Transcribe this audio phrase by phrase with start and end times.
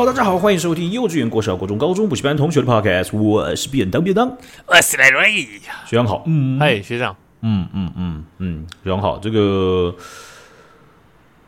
[0.00, 4.34] 好，大家好，欢迎收听幼稚园、国小、国中、高中补习班同学的 podcast，我是便当便当，
[4.66, 5.46] 我是赖瑞，
[5.84, 9.94] 学长好，嗯，嗨，学长，嗯嗯嗯嗯，学长好，这个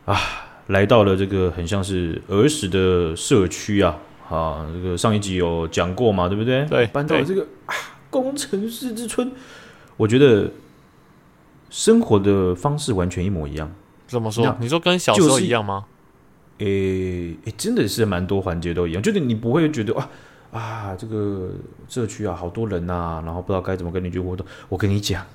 [0.05, 0.15] 啊，
[0.67, 3.97] 来到了这个很像是儿时的社区啊，
[4.29, 6.63] 啊，这个上一集有讲过嘛，对不对？
[6.65, 7.73] 对，搬到了这个啊
[8.11, 9.31] 工程师之村，
[9.97, 10.51] 我觉得
[11.71, 13.71] 生活的方式完全一模一样。
[14.05, 14.55] 怎么说？
[14.59, 15.85] 你说跟小时候一样吗？
[16.63, 20.09] 诶、欸欸，真的是蛮多环节都一样，就是你不会觉得哇
[20.51, 21.51] 啊，这个
[21.89, 24.45] 社区啊，好多人呐、啊，然后不知道该怎么跟你去互动。
[24.69, 25.25] 我跟你讲，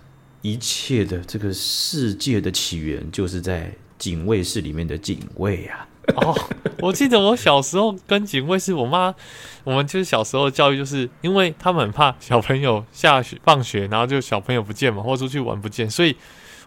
[0.43, 5.87] 一切的这个世界的起源就是在警卫室里面的警卫啊。
[6.17, 6.35] 哦，
[6.79, 9.15] 我记得我小时候跟警卫室，我妈，
[9.65, 16.17] 我们就是小时候教育，就是因为他们很怕小朋友下学放学，然后就小朋友不见嘛，或出去玩不见，所以。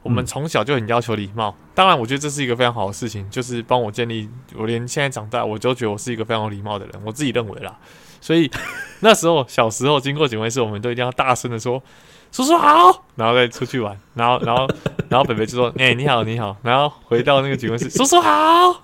[0.03, 4.27] 我们从小就很要求礼貌，当然，我觉得这是一个非常好的事情，就是帮我建立。
[4.55, 7.75] 我连现在长大，我就觉得我是一个非常有礼貌的人，我自己认为啦。
[8.19, 8.49] 所以
[9.01, 11.81] 那时候小时候经过警卫室，我们都一定要大声的说
[12.31, 14.67] “叔叔好”，然后再出去玩，然后，然后，
[15.09, 18.29] 然后北北就说：“哎，你好，你好。”然后回到那个警卫室，“叔叔好”，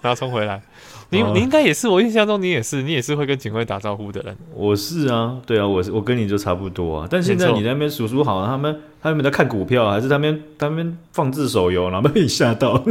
[0.02, 0.62] 然后冲回来。
[1.10, 4.36] 你你应该也是，我印象中你也是，你也是会跟警卫打招呼的人。
[4.54, 7.08] 我是啊，对啊，我是我跟你就差不多啊。
[7.10, 12.74] 但现在你那边叔叔好，他们他们在看股票，还是他们他们放置手游，然后被你吓到，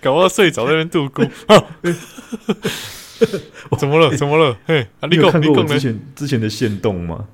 [0.00, 1.22] 搞不好睡着在那边度过。
[3.76, 4.10] 怎么了？
[4.16, 4.56] 怎么了？
[4.64, 7.26] 嘿，你有看过我之前之前的限动吗？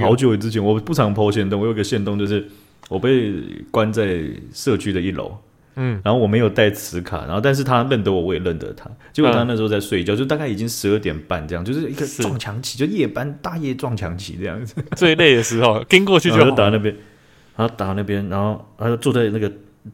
[0.00, 2.44] 好久之前，我不常 po 限动，我有个限动就是
[2.88, 3.32] 我被
[3.70, 5.38] 关在社区的一楼。
[5.76, 8.90] 嗯，然后我没有带磁卡，然后但是他认得我，我也认得他。
[9.12, 14.74] 结果他那时候在睡觉，嗯、就大概已经十二点半这样，就是一个撞墙期，就夜班大夜撞墙期这样子。
[14.96, 16.94] 最累的时候，跟过去就就打那边，
[17.56, 19.52] 然后打那边，然后他就坐在那个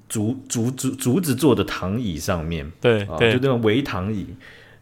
[0.09, 4.27] 竹竹竹竹子做的躺椅上面，对，啊、就那种围躺椅。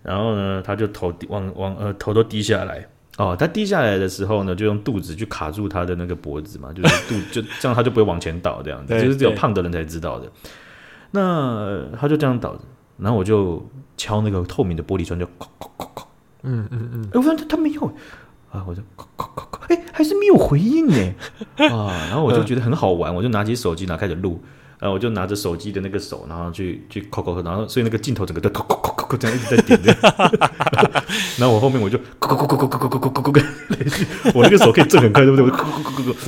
[0.02, 2.86] 然后呢，他就头往往呃头都低下来。
[3.18, 10.26] 哦，他低下来的时候呢，就用肚子去卡住他的那个脖子嘛，就是肚就这样，他就不会往前倒这样子，就是只有胖的人才知道的。
[11.10, 12.60] 那他就这样倒着，
[12.98, 13.66] 然后我就
[13.96, 16.08] 敲那个透明的玻璃窗，就敲敲敲敲，
[16.42, 17.82] 嗯嗯嗯，哎，我发现他没有
[18.52, 21.14] 啊，我就敲敲敲敲，哎，还是没有回应呢，
[21.70, 24.40] 啊，然后我就觉得很好玩，我就拿起手机，然后开始录，
[24.78, 29.92] 然后我就拿着手机的那个手，然后去去敲敲敲，然后所以那个镜头整个都敲敲敲敲这样一直在点着，
[31.38, 33.42] 然后我后面我就敲敲敲敲敲敲敲敲敲，
[34.34, 35.44] 我那个手可以震很快，对不对？
[35.44, 36.18] 我敲敲敲敲，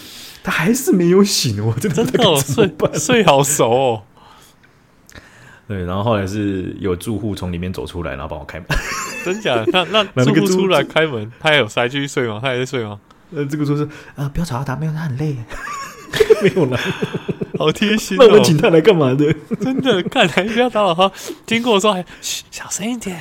[0.42, 4.02] 他还是没有醒，我真的真的睡睡好熟哦。
[5.72, 8.68] 对，然后后来是有住户从里面走出来，然后帮我开门。
[9.24, 9.64] 真假？
[9.72, 12.38] 那那 住户出来开门，他还有塞继续睡吗？
[12.42, 13.00] 他还在睡吗？
[13.34, 15.34] 呃，这个说是啊，不要吵到他，没有他很累，
[16.42, 16.78] 没有啦，
[17.58, 18.20] 好贴心、哦。
[18.20, 19.34] 那我们请他来干嘛的？
[19.58, 21.10] 真的，看来不要打扰他。
[21.46, 23.18] 经过说还嘘，小声一点，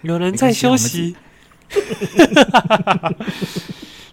[0.00, 1.14] 有人在休息。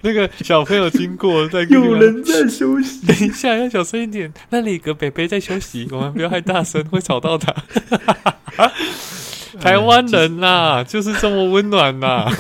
[0.06, 3.06] 那个小朋友经过，在 有人在休息。
[3.08, 4.32] 等一下，要小声一点。
[4.52, 7.52] 那里有个北北在休息， 我们不要太大声，会吵到他。
[9.60, 12.32] 台湾人呐、啊，就是这么温暖呐。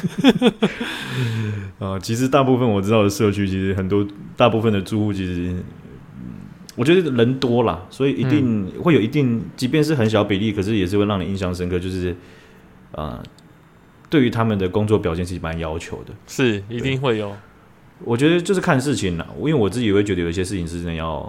[1.79, 4.05] 啊，其实大部分我知道的社区，其实很多
[4.37, 5.55] 大部分的住户，其实
[6.75, 11.79] 我觉得人多啦，所以一定会有一定，即便是很小比例，可是也是会让你印象深刻。
[11.79, 12.15] 就是
[12.91, 13.23] 啊，
[14.09, 17.35] 对于他们的工作表现是蛮要求的，是一定会有。
[18.03, 21.21] 我觉得就是看事情了，因为我自己也会觉得有一些事情是真的要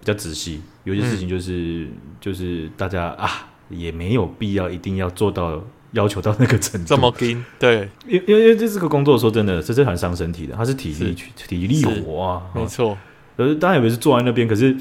[0.00, 6.86] 比较仔细，有些事情就是、嗯、就是大家啊也没有必要一定要做到要求到那个程度。
[6.86, 7.42] 这么拼？
[7.58, 12.96] 对，因为因为这是个工作，说真的，这是很伤身体的，它是体力是体力活啊，没错。
[13.36, 14.76] 可是大家以为是坐在那边，可是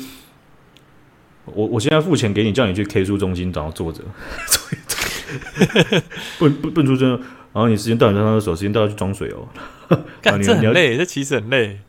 [1.46, 4.04] 我我现在付钱给你，叫你去 K 书中心，然后坐着，
[6.38, 7.22] 不不不出声，
[7.54, 9.48] 然后你时间到你上厕所，时间到要去装水哦。
[10.22, 11.80] 干 这很累，这其实很累。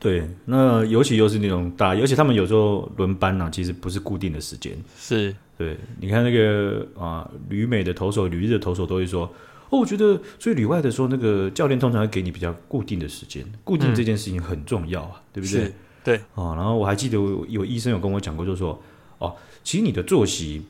[0.00, 4.72] 对，那尤其又是那种大，而且他们有时候轮班呐、啊，其实不是固定的时间。
[4.96, 9.24] 是，对，你看那个啊，旅美的投手、旅日的投手都会说，
[9.70, 15.72] 哦，我觉得所以旅外的时候，那个教练通常会给你比较固定的时间，固定这件事情很重要啊，嗯、对不对？
[16.04, 16.54] 对啊。
[16.54, 18.80] 然后我还记得有，有医生有跟我讲过，就是说，
[19.18, 19.34] 哦，
[19.64, 20.62] 其实你的作息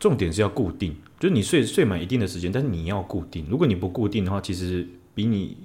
[0.00, 3.46] 重点是要固定，就是你睡睡满一定的时间，但是你要固定。
[3.48, 4.84] 如果你不固定的话，其实
[5.14, 5.56] 比你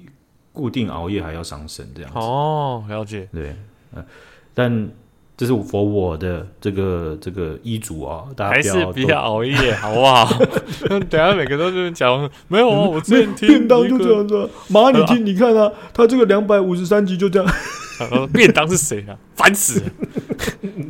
[0.54, 3.28] 固定熬夜还要伤身，这样子哦，了解。
[3.34, 3.56] 对，
[3.92, 4.06] 呃，
[4.54, 4.88] 但
[5.36, 10.32] 这是佛我的这个这个医嘱啊，大家还是不要熬夜，好不好？
[11.10, 14.48] 等下每个都这么讲，没有啊，我之前听便当就这样子。
[14.68, 17.54] 妈，你听，你看啊，他这个两百五十三集就这样。
[18.32, 19.18] 便当是谁啊？
[19.36, 19.90] 烦死了！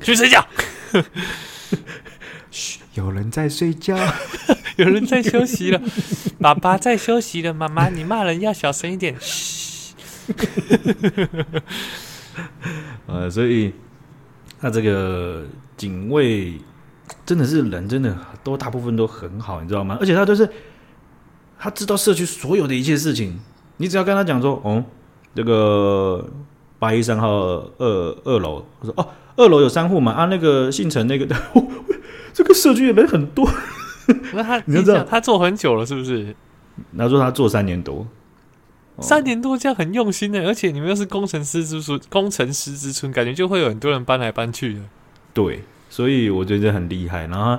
[0.02, 0.46] 去睡觉。
[2.58, 3.96] 嘘，有人在睡觉。
[4.78, 5.80] 有人在休息了，
[6.42, 9.16] 爸爸在休息了，妈妈你骂人要小声一点。
[9.20, 9.94] 嘘。
[13.06, 13.74] 呃，所以
[14.60, 15.46] 他这个
[15.76, 16.60] 警卫
[17.26, 19.98] 真的是人，真的都大部分都很好，你知道吗？
[20.00, 20.50] 而且他都是
[21.60, 23.40] 他知道社区所有的一切事情，
[23.78, 24.84] 你只要跟他讲说，哦，
[25.36, 26.28] 这个
[26.80, 27.30] 八一三号
[27.78, 31.36] 二二楼，我说哦，二楼有三户嘛，啊，那个姓陈那个的，
[32.38, 33.50] 这个社区的人很多。
[34.32, 36.36] 那他 你知道他做很久了是不是？
[36.96, 38.06] 他说他做三年多。
[39.00, 44.80] 三年多这样很用心的，而且你们又是工程师之村，工程师之村，感觉就会有很多人搬来搬去的。
[45.34, 47.26] 对，所以我觉得很厉害。
[47.26, 47.58] 然后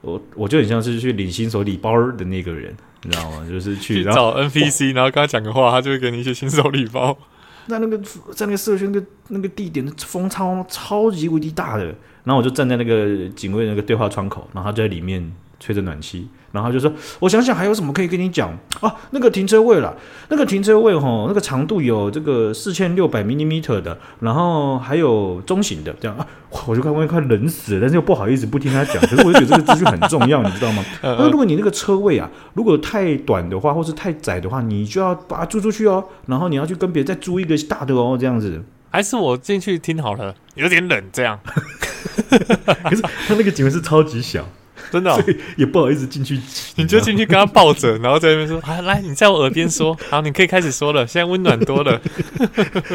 [0.00, 3.46] 我我就很像是去领新手礼包的那个人，你知道吗？
[3.48, 7.16] 就是去，去找 NPC，然后跟他讲个话，他就会给你一些新手礼包。
[7.70, 7.96] 那那个
[8.34, 11.94] 在那个社区那个那个地点的风超超级无敌大的，
[12.28, 16.28] 然后我就站在那个警卫那个对话窗口，然后他就在里面吹着暖气。
[16.50, 16.90] 然后就说，
[17.20, 18.94] 我想想还有什么可以跟你讲啊？
[19.10, 19.94] 那个停车位啦，
[20.28, 26.26] 那个停车位吼，那个长度有这个四千六百 millimeter 的，然后还有中型的，这样啊，
[26.66, 30.82] 我就快快快冷死了，但是又不好意思不听他讲，可是我就觉得这个资讯很重要，你知道吗？
[31.02, 38.62] 那如果你那个车位啊，如果太短的话，或是太窄的话，你就要把它租出去哦，然后你要去跟别人再租一个大的哦，这样子。
[38.90, 41.38] 还是我进去听好了，有点冷这样。
[41.44, 44.46] 可是他那个警卫室超级小。
[44.90, 45.22] 真的、哦，
[45.58, 46.40] 也不好意思进去，
[46.76, 52.00] 你就进去跟他抱着，然后在那边说：“啊，来，你在我耳边说，好，你可以开始说了，现在温暖多了。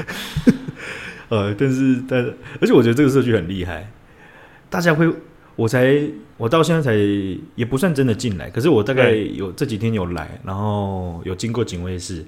[1.29, 2.19] ”呃，但是，但
[2.59, 3.91] 而且我觉得这个社区很厉害，
[4.71, 5.07] 大家会，
[5.55, 5.95] 我才，
[6.37, 6.95] 我到现在才
[7.53, 12.25] 也不算真的进来，可是我大概有这几天有来，然后有经过警卫室，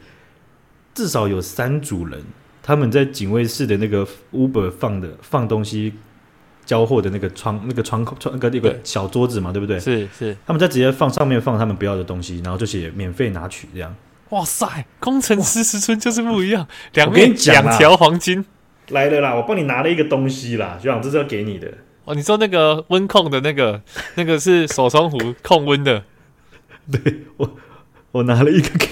[0.93, 2.21] 至少有三组人，
[2.65, 5.93] 他们在警卫室的那个 Uber 放的放东西。
[6.65, 9.79] 交货的那个窗，那个窗口，窗那个那个小桌子嘛，对不对？
[9.79, 13.95] 是是，他们在直接放上面放他们不要的东西，然后就写免费拿取这样。
[14.29, 18.43] 哇塞，工程师之村就是不一样，两面两条黄金
[18.89, 19.35] 来了啦！
[19.35, 21.71] 我帮你拿了一个东西啦，学长，这是要给你的。
[22.05, 23.79] 哦，你说那个温控的那个，
[24.17, 26.03] 那个是手冲壶控温的。
[26.91, 27.55] 对，我
[28.11, 28.87] 我拿了一个给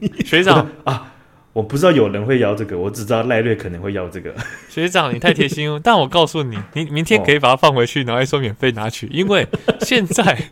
[0.00, 1.12] 你，学长啊。
[1.56, 4.30] 我不知道有人会要这个，我只知道赖瑞可能会要这个。
[4.68, 5.80] 学长，你太贴心哦！
[5.82, 9.46] 但我告诉你，你明天可以把它放回去，然后说免费拿取，因为
[9.80, 10.50] 现在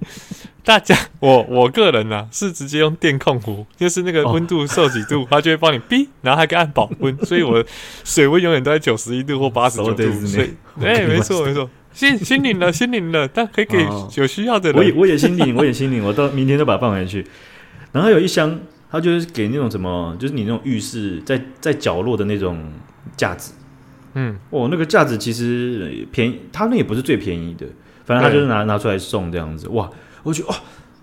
[0.65, 7.63] 大家，我 我个人呢、啊、是直接用电控壶，就是那个温度设几度，它就会帮你逼，然后还可以按保温，所以我
[8.03, 10.11] 水温永远都在九十一度或八十九度。
[10.27, 13.87] 所以，哎，没错没错，心心领了心领了，但可以给
[14.17, 14.79] 有需要的人。
[14.79, 17.27] 我也我也心领，我也心领，我到明天就把它放回去。
[17.93, 18.59] 然后有一箱。
[18.95, 22.73] 他就是给那种什么，就是你那种浴室在在角落的那种
[23.17, 23.53] 架子，
[24.13, 27.67] 嗯，哦，那个架子其实便宜，他那也不是最便宜的，
[28.05, 29.91] 反正他就是拿拿出来送这样子，哇，
[30.23, 30.55] 我觉得哦，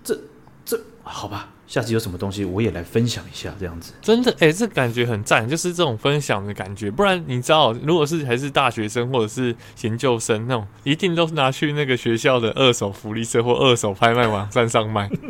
[0.02, 0.18] 这
[0.64, 15.10] 这好吧，下次有什么东西我也来分享一下这样子，真的，哎、欸，这感觉很赞，就是这种分享的感觉，不然你知道，如果是还是大学生或者是研究生那种，一定都是拿去那个学校的二手福利社或二手拍卖网站上卖。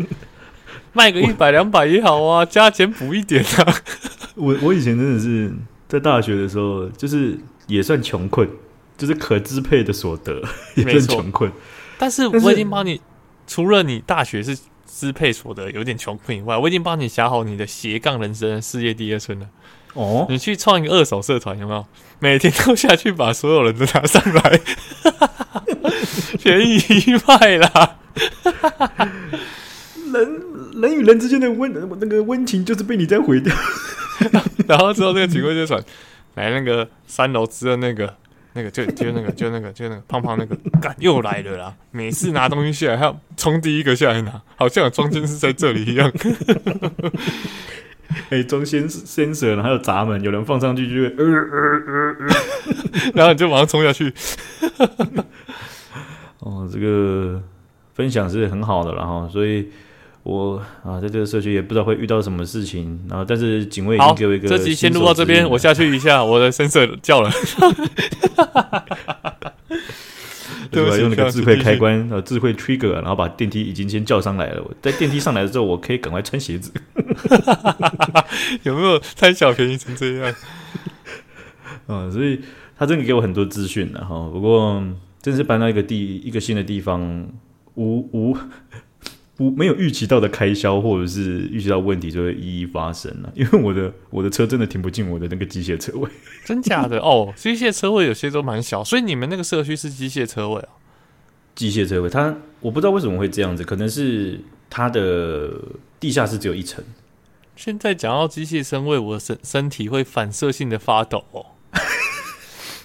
[0.92, 3.74] 卖个一百两百也好啊， 加钱补一点啊。
[4.34, 5.52] 我我以前真的是
[5.88, 8.48] 在大学的时候，就是也算穷困，
[8.96, 10.42] 就是可支配的所得
[10.74, 11.50] 也算穷困。
[11.98, 13.00] 但是我已经帮你，
[13.46, 19.46] 除了你大学是支配所得有点穷困以外，我已经帮你想好你的斜杠人生的事业第二春了。
[19.94, 21.86] 哦，你去创一个二手社团有没有？
[22.18, 24.60] 每天都下去把所有人都拿上来，
[26.42, 26.80] 便宜
[27.26, 27.96] 卖啦。
[30.12, 30.51] 人。
[30.74, 33.54] 人与人之间的温那个温情，就是被你这样毁掉。
[34.68, 35.82] 然后之后那个警卫就传
[36.34, 38.14] 来那个三楼吃的那个
[38.52, 41.74] 那个就就那个就那个就那个胖胖那个干又来了啦！
[41.90, 46.12] 每次拿东西下来，他要冲第一个下来拿，好像有装监视在这里一样。
[48.28, 52.26] 哎、欸，装先先生，然后还有闸门，有人放上去就会呃呃呃呃，
[53.14, 54.12] 然后你就马上冲下去。
[56.40, 57.42] 哦，这个
[57.94, 59.68] 分享是很好的，然后所以。
[60.22, 64.48] 我啊，在这个社区也不知道会遇到什么事情，然后但是警卫已经给我一个。
[64.48, 67.30] 这集先录到这边，我下去一下，我的声色叫了。
[70.70, 70.96] 对吧？
[70.96, 74.62] 用那个智慧开关，呃，智慧 trigger，然后把电梯已经先叫上来了。
[74.62, 76.72] 我在电梯上来的时候，我可以赶快穿鞋子。
[78.62, 80.34] 有没有贪小便宜成这样？
[81.88, 82.40] 啊， 所以
[82.78, 84.30] 他真的给我很多资讯了哈。
[84.32, 84.82] 不过，
[85.20, 87.28] 真是搬到一个地一个新的地方，
[87.74, 88.34] 无无。
[89.50, 93.32] 不没有预期到的开销，或者是预期到问题，就会一一发生了。
[93.34, 96.08] 因为我的我的车真的停不进我的那个机械车位，
[96.44, 97.32] 真假的哦？
[97.36, 100.68] 机械车位有些都蛮小，所以你们那个社区是机械车位哦？
[101.54, 105.50] 机械车位，它我不知道为什么会这样子，可能是它的
[105.98, 106.84] 地下室只有一层。
[107.56, 111.46] 现在讲到机械车位，我身身体会反射性的发抖哦。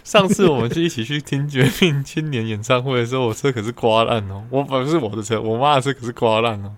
[0.07, 4.41] 上次我们就一起去听《绝命青年》演唱会的时候，我车可是刮烂哦。
[4.49, 6.71] 我不是我的车，我妈的车可是刮烂哦。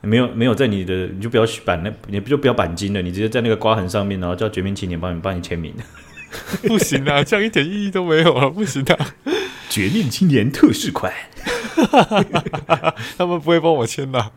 [0.00, 5.74] 没有没有在你的，你就不要板那，你就不要板金了，你直接在那个刮痕上面，然后叫《绝命青年》帮你帮你签名。
[6.68, 8.96] 不行啊，这样一点意义都没有了，不行啊！
[9.68, 11.12] 绝命青年特仕款，
[13.18, 14.30] 他们不会帮我签的。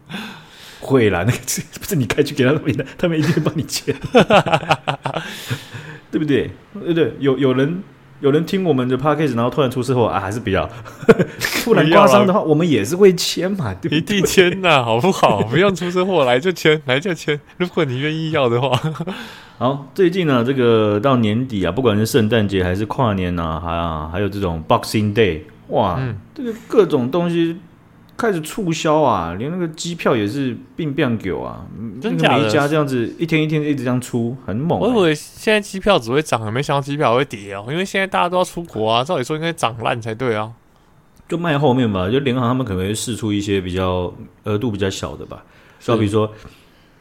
[0.79, 1.37] 会啦，那个
[1.79, 3.95] 不是你开去给他们的，他们一定会帮你签，
[6.09, 6.49] 对不对？
[6.73, 7.83] 对对，有有人
[8.21, 10.69] 有人听我们的 podcast，然后突然出车祸啊，还是不要。
[11.63, 13.97] 突然刮伤的话，我们也是会签嘛，对不对？
[13.97, 15.41] 一定签呐，好不好？
[15.43, 17.39] 不用出车祸来就签， 来就签。
[17.57, 18.71] 如果你愿意要的话。
[19.57, 27.57] 好，最近呢，这个到年底啊，不管是圣诞节还是跨年啊，还啊，还有这种 Boxing Day，哇，嗯、这个各种东西
[28.17, 31.65] 开始促销啊，连那个机票也是并变狗啊，
[32.01, 34.87] 真的每一家这样子一天一天一直这样出，很猛、欸。
[34.87, 40.51] 我以为现在机票只会涨，没想到机票会跌哦，因为现在大家都要出国啊，照理说应该涨烂才对啊。
[41.27, 45.43] 就卖后面吧，就联航他们可能会试出一些比较额度比较小的吧，
[45.79, 46.31] 就比如说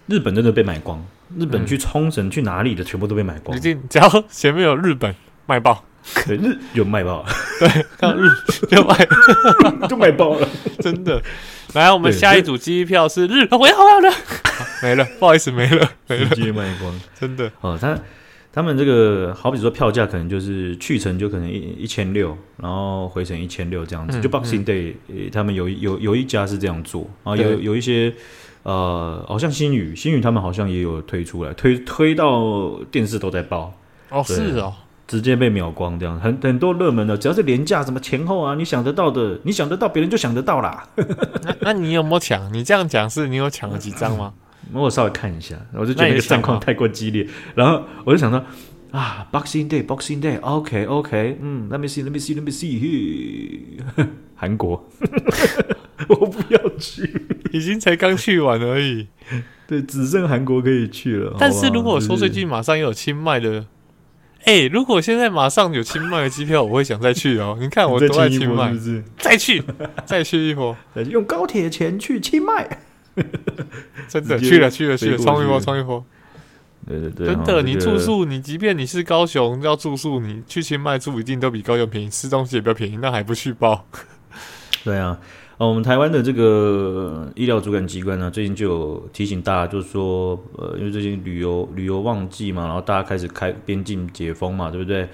[0.06, 1.04] 日本真的被买光。
[1.38, 5.12] 日本去冲绳、嗯、去哪里的全部都被买光，一定只要前面有日本
[5.46, 5.84] 卖爆，
[6.14, 7.24] 可日有卖爆，
[7.60, 8.28] 对，看日
[8.68, 8.96] 就卖。
[9.88, 10.48] 就卖爆了，
[10.80, 11.22] 真的。
[11.74, 14.10] 来，我们下一组机票是日， 我要我要的，
[14.82, 17.50] 没了，不好意思，没了，没了，直接卖光，真的。
[17.60, 17.98] 哦，他
[18.52, 27.08] 他们这个好比说票价可能就是去程就可能一一千六，然后回程一千六这样子，嗯、就 Boxing Day，、嗯、他们有有有一家是这样做。
[27.22, 28.14] 啊，有有一些。
[28.62, 33.70] 呃，好像新宇，新宇他们好像也有推出来，推推到电视都在报。
[34.08, 34.72] 哦，是哦，
[35.06, 40.88] 直接被秒光这样，很很多热门的，只要是廉价什么前后啊，你想得到的，你想得到，别人就想得到啦。
[41.42, 42.52] 那那你有没有抢？
[42.52, 44.32] 你这样讲是你有抢了几张吗？
[44.72, 48.42] 我稍微看一下，我就觉得那个战况太过激烈，然后我就想到
[48.92, 54.88] 啊，Boxing Day，Boxing Day，OK OK，嗯，Let me see，Let me see，Let me see， 韩国。
[56.08, 59.06] 我不要去，已经才刚去完而已。
[59.66, 61.34] 对，只剩韩国可以去了。
[61.38, 63.64] 但是如果说最近马上又有清迈的，
[64.44, 67.56] 哎、欸，如果现在马上有清迈的机票，我会想再去哦。
[67.58, 69.04] 你看我都爱清迈，是不是？
[69.18, 69.62] 再去，
[70.04, 70.76] 再去一波，
[71.08, 72.78] 用高铁钱去清迈。
[74.06, 76.04] 真的去了，去了，去了，冲一波，冲一波。
[76.86, 83.86] 对对对，真的，你住宿，你即便你是高雄要住宿，你去清迈住一定都比高雄便宜，吃东西也比较便宜，那还不去包？
[84.84, 85.18] 对啊。
[85.56, 95.08] 哦，我们台湾的这个医疗主管机关呢，最近就有提醒大家，就是说，呃，因为最近旅游旅游旺季嘛，然后大家开始开边境解封嘛，对不对？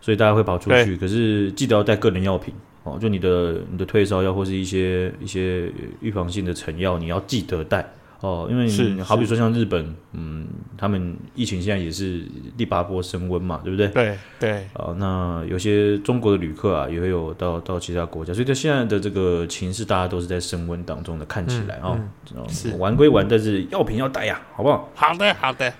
[0.00, 2.52] 所以大家会跑出去，可是记得要带个人药品
[2.82, 7.88] 哦，就你的你的退烧药或是一些一些预防性的成药，你要记得带。
[8.26, 12.22] 哦，因为你好比说像日本，嗯，他们疫情现在也是
[12.56, 13.86] 第八波升温嘛，对不对？
[13.88, 14.50] 对对。
[14.72, 24.90] 啊、哦，那有些中国的旅客啊，也会有到到其他国家，所以在现在的这个情势，大家都是在升温当中的，看起来啊，嗯嗯哦、是玩归玩，但是药品要带呀，好不好？
[24.96, 25.72] 好的，好的。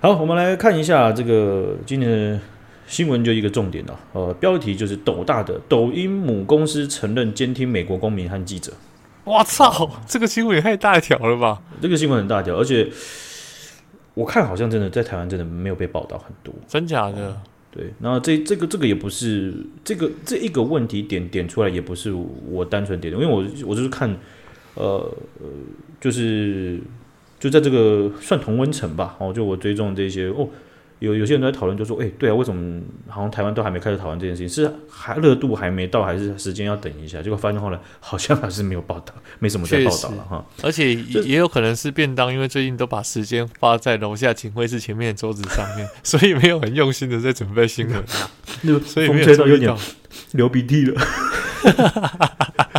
[0.00, 2.40] 好，我们来看一下这个今年的
[2.86, 3.98] 新闻，就一个重点了。
[4.12, 8.72] 呃，标题就是斗大的抖音母公司承认监听美国公民和记者。
[9.24, 11.62] 我操，这个新闻也太大条了吧！
[11.80, 12.90] 这个新闻很大条，而且
[14.14, 17.28] 我看好像真的在台湾真的没有被报道很多，真假的？
[17.28, 17.36] 哦、
[17.70, 22.12] 对，然后这这个这个也不是这个这一个问题点点出来也不是
[22.48, 24.10] 我单纯点的，因为我我就是看
[24.74, 24.82] 呃
[25.40, 25.46] 呃，
[26.00, 26.80] 就是
[27.38, 30.48] 就在这个算同温层吧，哦，就我追踪这些哦。
[31.02, 34.64] 有有些人都在讨论，就说：“哎、欸，对啊，为什么好像台湾都还没开始讨论这件事情？
[34.64, 37.20] 是还热度还没到，还是时间要等一下？
[37.20, 40.46] 结果发现后来好像还是没有报道， 没什么在报道了哈。
[40.62, 48.04] 而且也有可能是便当，因为最近都把时间花在楼下警卫室前面的桌子上面， 所以没有很用心的在准备新闻。
[48.62, 49.74] 那所以风吹到有点
[50.32, 51.00] 流鼻涕了。”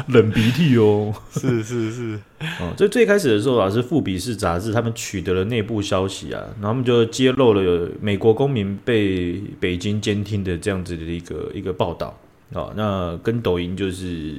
[0.09, 2.19] 冷鼻涕哦，是是是，
[2.59, 12.07] 哦，这最开始的时候啊，是富比士杂志他们取得了内部消息啊，然后他们就揭露了有美国公民被北京监听的这样子的一个一个报道
[12.51, 14.35] 啊、哦，那跟抖音就是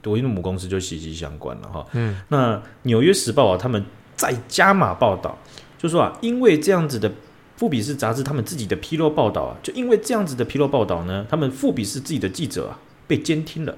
[0.00, 1.80] 抖音的母公司就息息相关了哈。
[1.80, 3.84] 哦、嗯，那纽约时报啊，他们
[4.16, 5.38] 再加码报道，
[5.76, 7.12] 就说啊，因为这样子的
[7.56, 12.78] 富比士杂志他们自己的披露报道啊，就因为这样子的披露报道呢，他们富比士自己的记者啊。
[13.06, 13.76] 被监听了，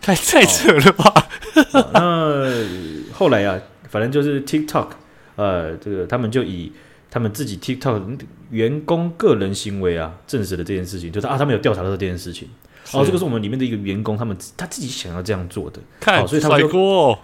[0.00, 1.28] 太太扯了吧？
[1.74, 3.60] 哦、那后来啊，
[3.90, 4.88] 反正就是 TikTok，
[5.36, 6.72] 呃，这个他们就以
[7.10, 8.00] 他们自己 TikTok
[8.48, 12.48] 员工个人行为啊，证实了这件事情，就是啊，他们有调查到这件事情。
[12.92, 15.78] 哦，这个是我们里面的一个员工，他们他自己想要这样做的。
[16.00, 17.18] 看，哦、所以他们就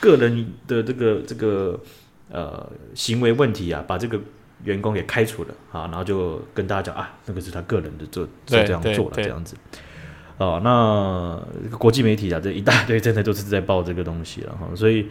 [0.00, 1.80] 个人的这个这个
[2.30, 4.20] 呃行为问题啊，把这个
[4.64, 9.56] 员工给开除了啊，然后就跟大家讲啊，那个是他个人的做就这样做了这样子。
[10.38, 15.06] 哦，那国际媒体啊，这一大堆真的都是在报这个东西了哈，所以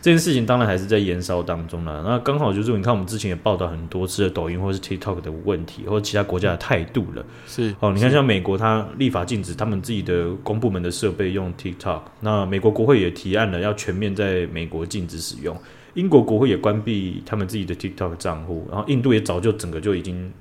[0.00, 2.02] 这件事情当然还是在延烧当中了。
[2.04, 7.24] 那刚好就是你看，我们之前也报道很多次的抖音或是 TikTok 的问题，或者其他国家的态度了。
[7.46, 15.56] 是哦，你看像美国，它立法禁止他们自己的公部门的设备用 TikTok，那美国国会也提案了要全面在美国禁止使用，
[15.94, 20.32] 英国国会也关闭他们自己的 TikTok 账户，然后印度也早就整个就已经。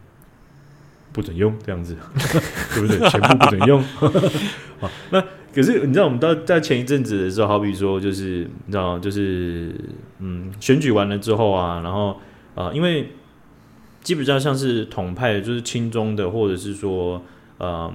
[1.13, 1.93] 不准用这样子，
[2.73, 2.97] 对不对？
[3.09, 3.83] 全部不准用。
[5.11, 5.21] 那
[5.53, 9.75] 可是你知道，我们到在前一阵子的时候，好比说，就是你知道，就是
[10.19, 12.11] 嗯，选举完了之后啊，然后
[12.55, 13.09] 啊、呃，因为
[14.01, 17.21] 基本上像是统派，就是亲中的，或者是说，
[17.59, 17.93] 嗯，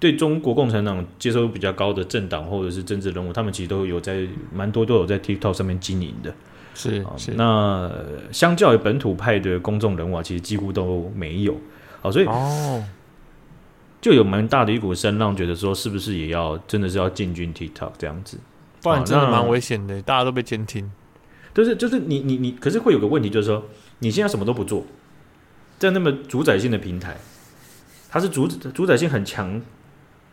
[0.00, 6.32] 对中国共产党接受比较高的政党或者是政治人物，他们其实都有在蛮多都有在 TikTok 上面经营的。
[6.74, 7.32] 是是。
[7.32, 7.90] 那
[8.30, 11.56] 相较于本土派的公众人物啊，其实几乎都没有。
[12.00, 12.84] 好，所以哦，
[14.00, 18.38] 就有蛮大的一股声浪，觉得说是不是也要真的是要进军 TikTok 这样子，
[18.80, 20.88] 不然真的蛮危险的，大家都被监听。
[21.52, 23.64] 就是就是你你你，可是会有个问题，就是说
[23.98, 24.84] 你现在什么都不做，
[25.76, 27.16] 在那么主宰性的平台，
[28.08, 29.60] 它是主主宰性很强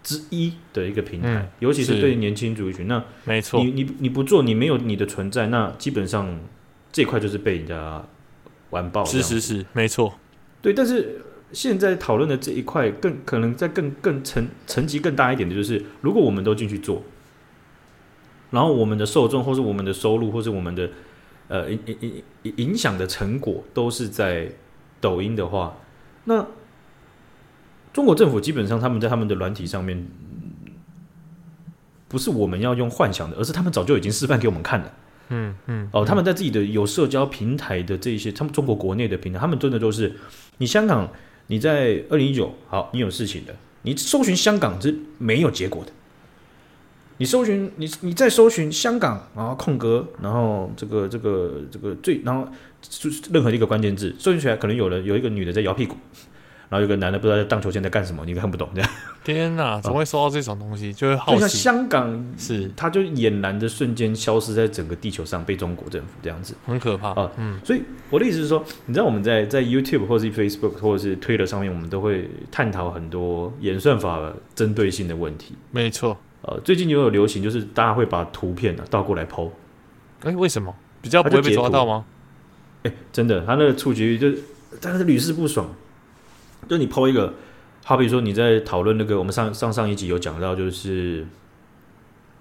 [0.06, 2.88] 之一的一个平台，嗯、尤其是对年轻族群。
[2.88, 6.40] 那没错，你你你不做，你没有你的存在，那基本上
[6.94, 8.02] 这块就是被人家
[8.70, 9.04] 完爆。
[9.04, 10.18] 是是是，没错，
[10.62, 11.22] 对，但是。
[11.52, 17.02] 现在讨论的这一块，更可能在更更层层级更大一点的，就是如果我们都进去做，
[18.52, 20.90] 然后我们的受众，或是我们的收入，或是我们的
[21.48, 24.52] 呃影影影影响的成果，都是在
[25.00, 25.78] 抖音的话，
[26.26, 26.46] 那
[27.96, 30.06] 中国政府基本上他们在他们的软体上面，
[32.10, 34.94] 不是我们要用幻想的，而是他们早就已经示范给我们看了。
[35.30, 40.14] 嗯嗯，哦，他们在自己的有社交平台的这一些，他们中国国内的平台，他们真的都是
[40.58, 41.10] 你香港。
[41.48, 45.92] 你在二零一九，好，你有事情的，你搜寻香港是没有结果的。
[47.18, 52.46] 你搜寻你你再搜寻香港，然后空格，然后这个这个这个最，然后
[52.82, 55.96] 就任何一个关键字搜寻起来，可能有人有一个女的在摇屁股。
[56.70, 58.90] 然后有个男的不知道在荡秋千在干什么，你看不懂这样。
[59.24, 60.90] 天哪， 怎么会收到这种东西？
[60.90, 61.40] 哦、就会好奇。
[61.40, 67.32] 像香港是，他就俨然的瞬间消失在整个地球上，被中国政府这样子，很可怕啊、哦。
[67.38, 75.56] 嗯，所以我的意思是说，你知道我们在在 YouTube 或者是 Facebook 或者是 Twitter 上面，我们都会探讨很多演算法针对性的问题。
[75.72, 79.50] 没错，呃，最近也有流行，就是大家会把图片呢倒过来 PO。
[80.22, 80.74] 哎，为什么？
[81.02, 82.06] 比较不会被抓到吗？
[82.84, 84.44] 哎，真的，他那个触及率就是，
[84.82, 85.68] 但是屡试不爽。
[86.68, 87.34] 就你 PO 一个，
[87.84, 91.26] 好比说你在讨论那个，我们上上上一集有讲到，就是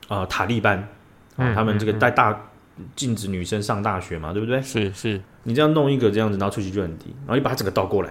[0.08, 0.88] 啊、呃、塔利班啊、
[1.36, 2.50] 嗯，他们这个带大
[2.96, 4.60] 禁止女生上大学嘛，对不对？
[4.62, 8.10] 是是，你这样弄一个这样子，然后触及就很低，然后你把它整个倒过来，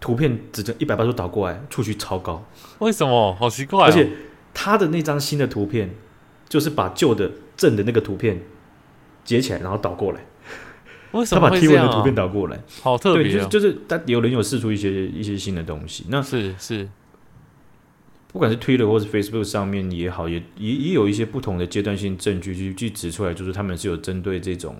[0.00, 2.44] 图片直接一百八十度倒过来，触及超高。
[2.78, 3.34] 为什么？
[3.34, 3.86] 好奇怪、哦！
[3.86, 4.10] 而且
[4.52, 5.94] 他的那张新的图片，
[6.48, 8.40] 就是把旧的正的那个图片
[9.24, 10.20] 截起来，然后倒过来。
[11.12, 13.32] 他把 T 文的图片导过来，好特别、哦。
[13.32, 16.04] 就是就是，他有人有试出一些一些新的东西。
[16.08, 16.88] 那是是，
[18.32, 24.76] 不管是 Twitter 或是 Facebook 上面也好，也也也有一些不同的阶段性证据去去指出来，就是他们是有针对这种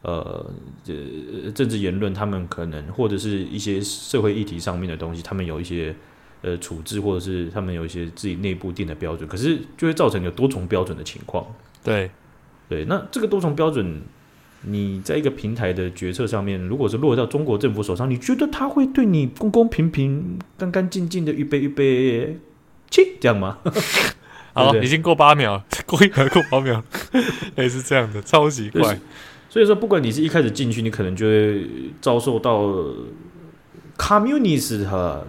[0.00, 0.50] 呃
[0.86, 5.94] 呃政治言论，他们可能或者是一些社会议题上面的东西，他们有一些
[6.40, 11.46] 呃处置，或者是他们有一些自己内部定的标准，可是就会造成有多重标准的情况。
[11.82, 12.10] 对
[12.70, 14.00] 对，那这个多重标准。
[14.66, 22.38] 你在一个平台的决策上面，如果是落到中国政府手上，你觉得他会对你公公平平、干干净净的预备预备
[22.90, 23.58] 切这样吗？
[24.54, 26.82] 好，对对，已经过八秒，过一秒过八秒，
[27.56, 28.98] 也是这样的，超级快。
[29.50, 31.66] 所以说，不管你是一开始进去，你可能就会
[32.00, 32.72] 遭受到
[33.98, 34.84] communist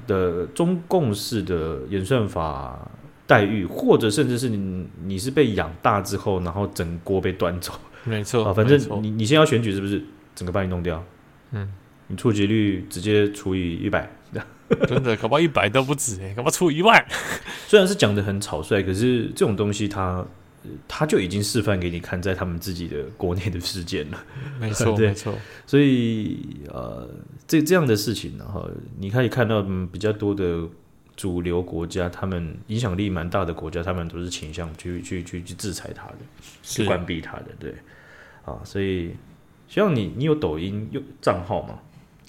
[0.07, 2.89] 的中共式的演算法
[3.27, 7.73] 待遇，或者甚至是你你是被养大之后，然后整锅被端走。
[8.05, 10.01] 没错啊，反正你你先要选举是不是？
[10.35, 11.01] 整个把你弄掉，
[11.51, 11.71] 嗯，
[12.07, 14.11] 你触及率直接除以一百，
[14.85, 17.01] 真的搞不好一百都不止哎，搞不好除以一万。
[17.67, 20.25] 虽然是讲的很草率，可是这种东西它
[20.89, 24.21] 它就已经示范给你看，在他们自己的国内的事件了。
[24.59, 25.33] 没错，没错。
[25.65, 27.09] 所以呃，
[27.47, 30.67] 这这样的事情，然后你可以看到比较多的
[31.15, 36.17] 主流国家，他们影响力蛮大的国家，他们都是倾向去去去去制裁他的，
[36.61, 37.73] 去关闭他的，对。
[38.45, 39.15] 啊，所以
[39.67, 41.79] 希望你，你有抖音用账号吗？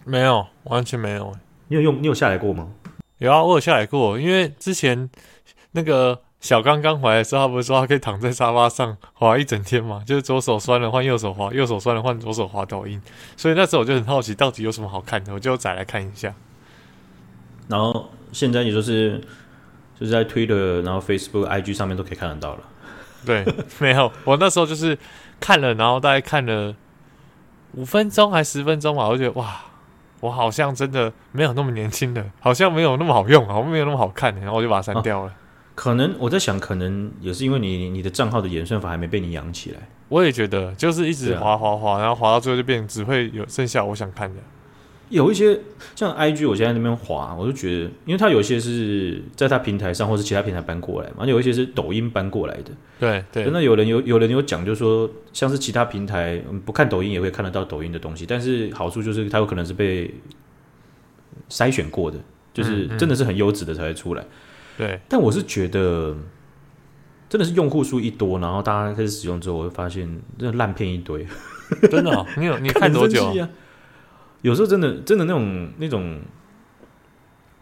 [0.04, 1.34] 没有，完全没有。
[1.68, 2.02] 你有用？
[2.02, 2.68] 你有下载过吗？
[3.18, 4.18] 有啊，我有下载过。
[4.18, 5.10] 因为之前
[5.72, 10.02] 那个小刚刚回来的时候，他不是说他可以躺在沙发上滑一整天嘛？
[10.06, 13.00] 就是左手酸了换右手滑，右手酸了换左手滑抖音。
[13.36, 16.34] 所以那时候我就很好奇，到底有什么好看的，我就再来看一下。
[17.68, 19.20] 然后现在也就是
[19.98, 22.62] 就是在 Twitter，然后 Facebook、IG 上面都可以看得到了。
[23.24, 23.44] 对，
[23.80, 24.96] 没有，我那时候就是
[25.40, 26.74] 看了，然后大概看了
[27.72, 29.60] 五分钟还十分钟吧，我就觉得哇，
[30.20, 35.30] 我好像真的没有那么年轻了，好像没有那么好用，好像没有那么好看，然后我就把它删掉了。
[35.30, 35.34] 啊
[35.76, 39.80] 可能我在想，可能也是因为你你的账号的演算法还没被你养起来。
[40.08, 44.40] 我也觉得，就是一直滑滑滑，然后滑到最后就变只会有剩下我想看的。
[45.08, 45.58] 有一些
[45.94, 52.72] 像 IG，我现在在那边滑，我就觉得，因为它有一些是在它平台上或是其他平台搬过来嘛，有一些是抖音搬过来的。
[52.98, 53.48] 对对。
[53.52, 60.12] 那有人有有人有讲，就是说像是其他平台不看抖音也会看得到抖音的东西，但是好处就是它有可能是被
[61.48, 62.18] 筛选过的，
[62.52, 64.24] 就是真的是很优质的才会出来。
[64.76, 66.16] 对，但我是觉得，
[67.28, 70.02] 真的是用户数一多，然后大家开始使用之后，我会发现
[70.36, 71.24] 真的烂片一堆。
[71.90, 73.32] 真的、哦，你有你看多久？
[74.46, 74.48] 啊？
[74.48, 76.20] 有时候真的真的那种那种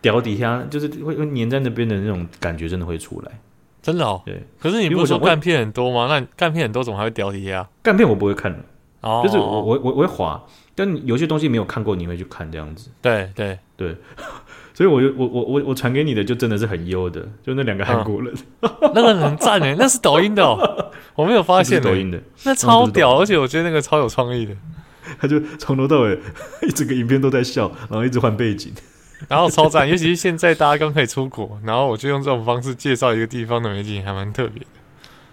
[0.03, 3.41] 屌底下，就是会会粘在那边的那种感觉，真的会出来。
[3.81, 4.21] 真的哦。
[4.27, 4.47] 对。
[4.61, 6.07] 可是你不是说干片很多吗？
[6.09, 7.67] 那干片很多，怎么还会屌底下？
[7.83, 8.59] 干片我不会看的。
[9.01, 9.23] 哦。
[9.25, 10.43] 就是我我我我会滑，
[10.75, 12.91] 但有些东西没有看过，你会去看这样子。
[13.01, 13.97] 对对对。
[14.75, 24.57] 所以我就我我我我传给你的就真的是很优的，就那两个韩国人，嗯、 那个很赞 诶，那是抖音的，哦，我没有发现抖音的，那超屌，而且我觉得那个超有创意的，
[25.19, 26.19] 他就从头到尾
[26.67, 28.73] 一整个影片都在笑，然后一直换背景，
[29.29, 34.67] 然后超赞，尤其是现在大家刚可以出国，然后我就用这种方式介绍一个地方的美景，还蛮特别的。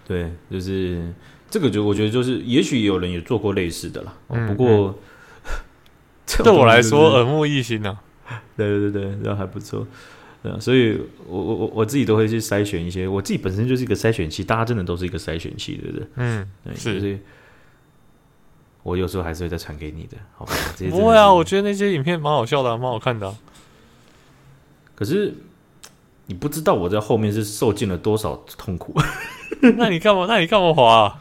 [0.06, 1.12] 对，就是
[1.50, 4.98] 这个就我觉得就是，也许有人也做过类似的啦，嗯、不过、
[5.46, 5.54] 嗯、
[6.44, 7.98] 对我来说耳目一新啊。
[8.56, 9.86] 对对对对，然后还不错，
[10.42, 16.06] 对，所以我我我我自己都会去筛选一些，我自己本身就是一个筛选器，大家真的都是一个筛选器，对不对？
[16.16, 17.00] 嗯，对是。
[17.00, 17.18] 所以
[18.82, 20.54] 我有时候还是会再传给你的，好吧？
[20.90, 23.34] 不会啊，我觉得那些影片蛮好笑的，蛮好看的啊。
[24.94, 25.34] 可是
[26.26, 28.94] 你不知道我在后面是受尽了多少痛苦。
[29.76, 30.26] 那你干嘛？
[30.28, 31.18] 那你干嘛滑啊？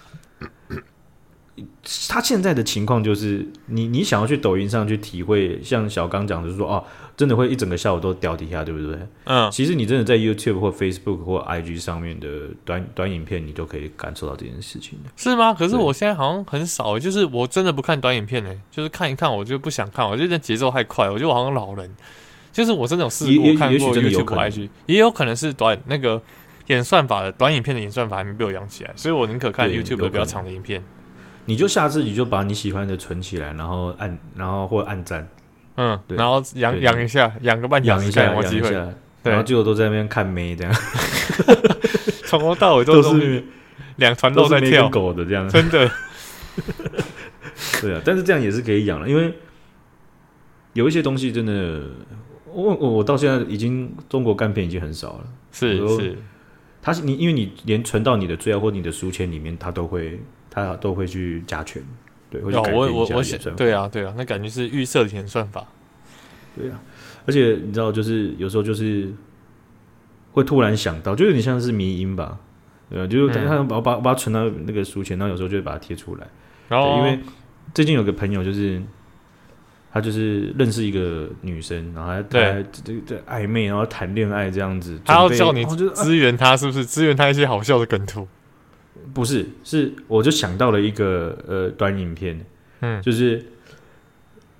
[2.07, 6.83] 他现在的情况就是，你你想要去抖音上去体会，像小刚讲的，就是说哦，
[7.17, 8.97] 真的会一整个下午都掉底下，对不对？
[9.25, 12.27] 嗯，其实你真的在 YouTube 或 Facebook 或 IG 上面的
[12.63, 15.53] 短短影片，你都可以感受到这件事情的，是吗？
[15.53, 21.93] 可是我现在好像很少，就是我真的不看短影片呢，就是看一看我就不想看，我觉得节奏太快，我觉得我好像老人，
[22.51, 26.19] 就是我真的有试过看过 YouTube 或 IG，也有可能是短那个
[26.67, 30.81] 演算法的短影片的演算法还没被我养起来，所以我宁可看 YouTube 的比较长的影片。
[31.51, 35.27] 你就下次你就把你喜欢的存起来，然后按，然后或按赞，
[35.75, 38.87] 嗯，对，然后养养一下，养个半养一下，养一下，
[39.21, 40.73] 然后最后都在那边看妹这样，
[42.23, 43.43] 从头到尾都是
[43.97, 44.87] 两团都在跳。
[44.87, 45.91] 狗的这样，真的，
[47.81, 49.33] 对啊，但是这样也是可以养了，因为
[50.71, 51.81] 有一些东西真的，
[52.45, 56.17] 我我我到现在已经中国干片已经很少了，是是，
[56.81, 60.17] 他是你，因为你连存到你的最爱或你的书签里面，他都会。
[60.51, 61.81] 他都会去加权，
[62.29, 63.57] 对，会去改变一下演算法。
[63.57, 65.65] 对啊，对啊，那感觉是预设的演算法。
[66.55, 66.79] 对啊，
[67.25, 69.09] 而且你知道，就是有时候就是
[70.33, 72.37] 会突然想到，就有点像是迷因吧，
[72.89, 73.07] 对吧？
[73.07, 76.27] 就是他把把把它存到那个书签，然后有时候就会把它贴出来。
[76.67, 77.19] 然后因为
[77.73, 78.81] 最近有个朋友，就是
[79.93, 82.65] 他就是认识一个女生，然后他这
[83.05, 85.63] 这暧昧，然后谈恋爱这样子，他要叫你
[85.95, 86.85] 支援他，是不是？
[86.85, 88.27] 支援他一些好笑的梗图。
[89.13, 92.39] 不是，是我就想到了一个呃短影片，
[92.79, 93.43] 嗯，就是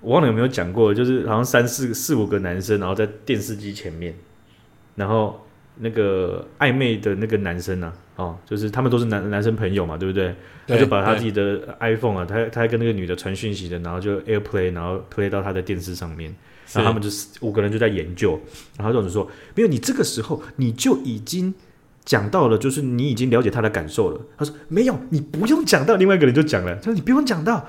[0.00, 4.14] 我忘了有没有讲过，就是好像三四四五个男生，然后在电视机前面，
[4.94, 5.46] 然后
[5.78, 10.34] 那个暧昧的那个男生呢、啊，哦，就是他们都是男男生朋友嘛，对不对？
[10.66, 16.34] 他就把他自己的 iPhone 啊，他他还跟那个女的传讯息的，然后就 AirPlay，然后 play 到他的电视上面，
[16.72, 18.40] 然后他们就是五个人就在研究，
[18.78, 21.54] 然后就说没有，你这个时候你就已经。
[22.04, 24.20] 讲到了，就是你已经了解他的感受了。
[24.36, 27.66] 他说：“没有，你不用讲到。”另外一个人就讲了：“他说你不用讲到，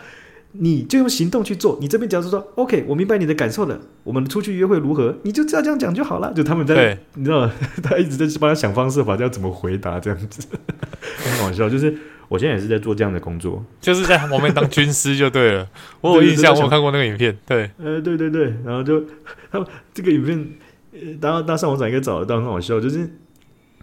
[0.54, 1.78] 你就用行动去做。
[1.80, 3.80] 你这边假如说，OK，我明白你的感受了。
[4.04, 5.16] 我们出去约会如何？
[5.24, 7.52] 你就这样讲就好了。”就他们在，对你知道吗？
[7.84, 10.48] 他一直在帮他想方设法，要怎么回答这样子，
[11.24, 11.70] 很好笑。
[11.70, 11.96] 就是
[12.28, 15.68] 我现在也是在做这样的工作，就是在旁边当军师就对了。
[16.02, 17.38] 我有印象，我看过那个影片。
[17.46, 19.04] 对，呃，对对对，然后就
[19.52, 20.48] 他们这个影片，
[20.94, 23.08] 呃，大家大家上网找应该找得到，很好笑，就是。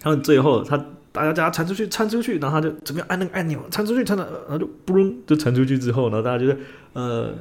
[0.00, 0.76] 他们最后，他
[1.12, 6.56] 大家叫他传出去，传出去，然后他就怎么样按那个按钮，传出去，传了，然后就嘣，就传出去之后，然后大家觉得，
[6.92, 7.34] 呃，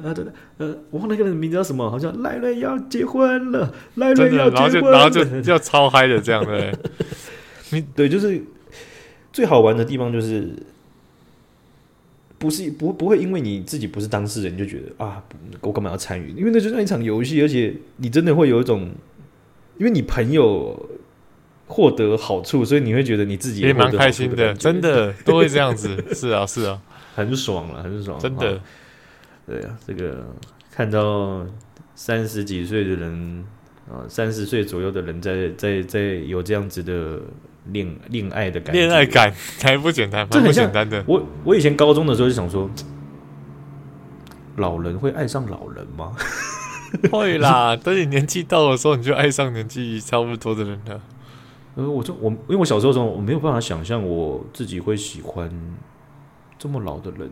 [0.58, 6.76] 呃，我忘了那个人名字叫什么，好像赖瑞要结婚了，赖瑞要结婚了，然后就然后就就超嗨的这样的，
[7.70, 8.42] 你对，就是
[9.32, 10.52] 最好玩的地方就是，
[12.38, 15.22] 不是不不会因为你自己不是当事人，就觉得啊，
[15.60, 16.30] 我干嘛要参与？
[16.36, 18.90] 因为那就像一场游戏，而且你真的会有一种，
[19.78, 20.88] 因为你朋友
[21.70, 25.96] 获得好处，所以你会觉得你自己也蛮开心的，真的都会这样子。
[26.12, 26.78] 是啊，是啊，
[27.14, 28.60] 很爽了，很爽，真的。
[29.46, 30.26] 对啊，这个
[30.70, 31.46] 看到
[31.94, 33.44] 三十几岁的人
[33.88, 37.20] 啊，三十岁左右的人在在在有这样子的。
[37.72, 41.04] 恋恋爱的感觉，恋爱感还不简单，蛮不简单的。
[41.06, 42.68] 我我以前高中的时候就想说，
[44.56, 46.16] 老人会爱上老人吗？
[47.12, 51.00] 会啦， 等你年纪到的时候，你就爱上年纪差不多的人了。
[51.74, 55.50] 呃，我就我因为我小时候时候我没有办法想象我自己会喜欢
[56.58, 57.30] 这么老的人。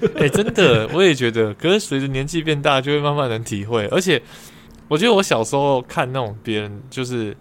[0.16, 1.52] 哎、欸，真的，我也觉得。
[1.54, 3.86] 可是随着年纪变大，就会慢慢能体会。
[3.88, 4.20] 而且，
[4.88, 7.36] 我觉得我小时候看那种别人就是。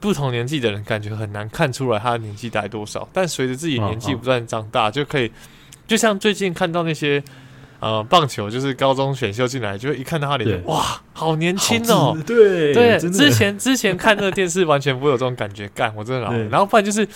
[0.00, 5.28] 不同年纪的人感觉很难看出来他的年纪大概多少，但随着自己年纪不断长大，就可以，
[5.88, 7.20] 就像最近看到那些
[7.80, 12.22] 呃棒球，就是高中选秀进来，就会一看到他脸，哇，好年轻哦、喔！
[12.26, 16.44] 对对，之前之前看那个电视完全不会有这种感觉，干我真的老了。
[16.48, 17.06] 然后不然就是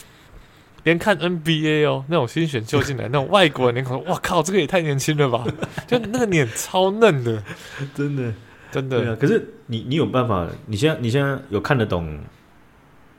[0.85, 5.45] 连看 NBA 哦，那种新选秀进来那种外国人脸孔，哇靠，这个也太年轻了吧！
[5.87, 7.43] 就那个脸超嫩的，
[7.95, 8.33] 真的
[8.71, 9.11] 真的。
[9.11, 10.47] 啊、可是你你有办法？
[10.67, 12.19] 你现在你现在有看得懂？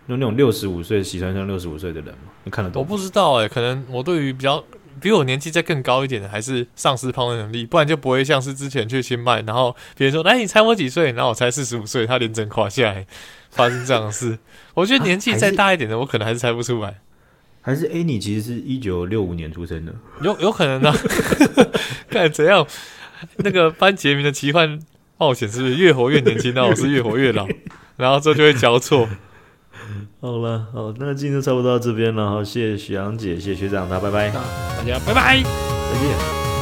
[0.06, 2.32] 就那种六十五岁喜欢上六十五岁的人吗？
[2.44, 2.82] 你看得懂？
[2.82, 4.62] 我不知道哎、欸，可能我对于比较
[5.02, 13.06] 比我年纪再更高一点的，还是丧失判断能力，不然就不会像是之前去清迈，然后别人说：“哎，你猜我几岁？”然后我猜四十五岁，他脸整垮下来，
[13.52, 14.38] 发生这样的事。
[14.76, 17.00] 我觉得年纪再大一点的，我可能还是猜不出来。
[17.62, 20.98] 还是哎，你其实是一九六五年出生的，有有可能呢、啊？
[22.10, 22.68] 看怎样？
[23.38, 24.80] 那个班杰明的奇幻
[25.18, 26.54] 冒险是不是越活越年轻？
[26.54, 27.48] 那我是越活越老，
[27.96, 29.08] 然后这就会交错。
[30.22, 32.30] 好了，好，那今天就差不多到这边了。
[32.30, 36.53] 好，谢谢许阳姐，谢谢学长，大家拜拜，大家拜拜，再见。